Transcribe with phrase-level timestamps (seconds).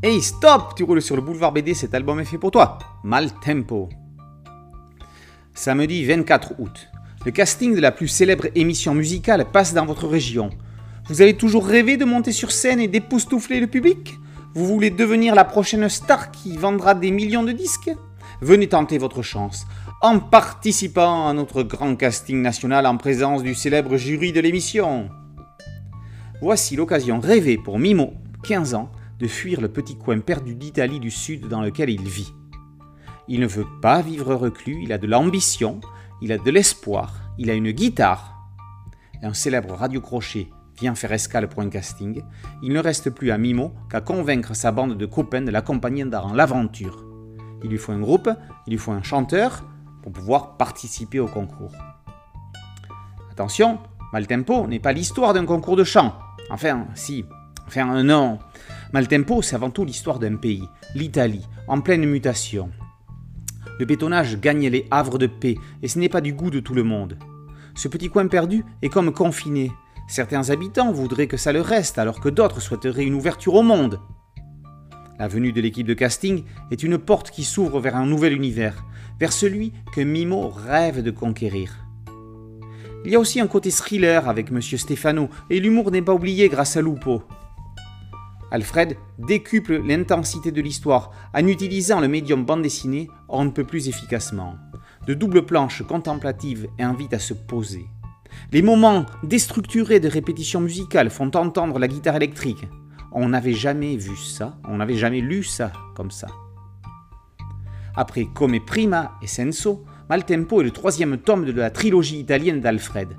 [0.00, 2.78] Hey, stop Tu roules sur le boulevard BD, cet album est fait pour toi.
[3.02, 3.88] Mal tempo.
[5.54, 6.88] Samedi 24 août.
[7.26, 10.50] Le casting de la plus célèbre émission musicale passe dans votre région.
[11.08, 14.14] Vous avez toujours rêvé de monter sur scène et d'époustoufler le public?
[14.54, 17.90] Vous voulez devenir la prochaine star qui vendra des millions de disques?
[18.40, 19.66] Venez tenter votre chance
[20.00, 25.10] en participant à notre grand casting national en présence du célèbre jury de l'émission.
[26.40, 28.12] Voici l'occasion rêvée pour Mimo,
[28.44, 32.32] 15 ans, de fuir le petit coin perdu d'Italie du Sud dans lequel il vit.
[33.26, 35.80] Il ne veut pas vivre reclus, il a de l'ambition,
[36.22, 38.34] il a de l'espoir, il a une guitare.
[39.22, 42.22] Un célèbre radio-crochet vient faire escale pour un casting.
[42.62, 46.32] Il ne reste plus à Mimo qu'à convaincre sa bande de copains de l'accompagner dans
[46.32, 47.04] l'aventure.
[47.64, 48.30] Il lui faut un groupe,
[48.66, 49.64] il lui faut un chanteur
[50.02, 51.72] pour pouvoir participer au concours.
[53.32, 53.78] Attention,
[54.12, 56.14] Maltempo n'est pas l'histoire d'un concours de chant.
[56.50, 57.24] Enfin, si,
[57.66, 58.38] enfin non.
[58.92, 62.70] Maltempo, c'est avant tout l'histoire d'un pays, l'Italie, en pleine mutation.
[63.78, 66.74] Le bétonnage gagne les havres de paix, et ce n'est pas du goût de tout
[66.74, 67.18] le monde.
[67.74, 69.70] Ce petit coin perdu est comme confiné.
[70.08, 74.00] Certains habitants voudraient que ça le reste, alors que d'autres souhaiteraient une ouverture au monde.
[75.18, 78.84] La venue de l'équipe de casting est une porte qui s'ouvre vers un nouvel univers,
[79.20, 81.84] vers celui que Mimo rêve de conquérir.
[83.04, 86.48] Il y a aussi un côté thriller avec Monsieur Stefano, et l'humour n'est pas oublié
[86.48, 87.22] grâce à Lupo.
[88.50, 93.88] Alfred décuple l'intensité de l'histoire en utilisant le médium bande dessinée on ne peut plus
[93.88, 94.56] efficacement.
[95.06, 97.86] De doubles planches contemplatives invitent à se poser.
[98.52, 102.66] Les moments déstructurés de répétition musicale font entendre la guitare électrique.
[103.12, 106.28] On n'avait jamais vu ça, on n'avait jamais lu ça comme ça.
[107.96, 113.16] Après Come Prima et Senso, Maltempo est le troisième tome de la trilogie italienne d'Alfred.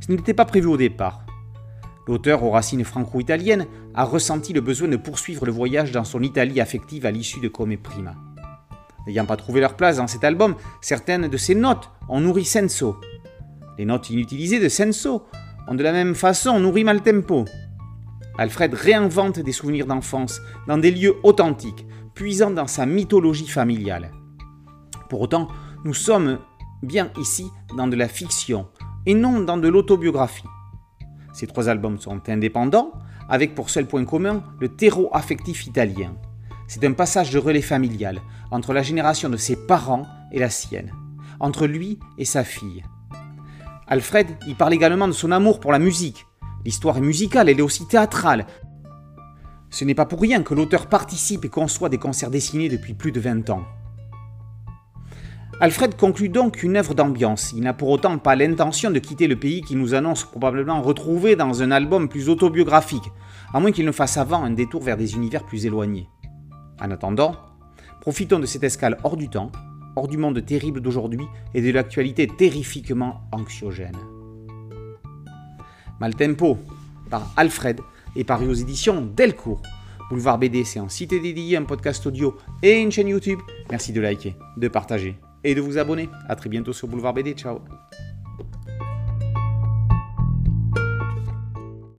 [0.00, 1.25] Ce n'était pas prévu au départ.
[2.06, 6.60] L'auteur aux racines franco-italiennes a ressenti le besoin de poursuivre le voyage dans son Italie
[6.60, 8.14] affective à l'issue de Come Prima.
[9.06, 12.96] N'ayant pas trouvé leur place dans cet album, certaines de ses notes ont nourri Senso.
[13.78, 15.24] Les notes inutilisées de Senso
[15.66, 17.44] ont de la même façon nourri Maltempo.
[18.38, 24.12] Alfred réinvente des souvenirs d'enfance dans des lieux authentiques, puisant dans sa mythologie familiale.
[25.08, 25.48] Pour autant,
[25.84, 26.38] nous sommes
[26.82, 28.68] bien ici dans de la fiction
[29.06, 30.44] et non dans de l'autobiographie.
[31.36, 32.92] Ces trois albums sont indépendants,
[33.28, 36.14] avec pour seul point commun le terreau affectif italien.
[36.66, 40.92] C'est un passage de relais familial entre la génération de ses parents et la sienne,
[41.38, 42.82] entre lui et sa fille.
[43.86, 46.24] Alfred y parle également de son amour pour la musique.
[46.64, 48.46] L'histoire est musicale, elle est aussi théâtrale.
[49.68, 53.12] Ce n'est pas pour rien que l'auteur participe et conçoit des concerts dessinés depuis plus
[53.12, 53.66] de 20 ans.
[55.58, 57.54] Alfred conclut donc une œuvre d'ambiance.
[57.56, 61.34] Il n'a pour autant pas l'intention de quitter le pays qu'il nous annonce probablement retrouver
[61.34, 63.10] dans un album plus autobiographique,
[63.54, 66.10] à moins qu'il ne fasse avant un détour vers des univers plus éloignés.
[66.78, 67.36] En attendant,
[68.02, 69.50] profitons de cette escale hors du temps,
[69.96, 71.24] hors du monde terrible d'aujourd'hui
[71.54, 73.96] et de l'actualité terrifiquement anxiogène.
[76.00, 76.58] Maltempo,
[77.08, 77.80] par Alfred,
[78.14, 79.62] est paru aux éditions Delcourt.
[80.10, 83.40] Boulevard BD, c'est un site dédié, un podcast audio et une chaîne YouTube.
[83.70, 86.08] Merci de liker, de partager et de vous abonner.
[86.28, 87.32] A très bientôt sur Boulevard BD.
[87.32, 87.60] Ciao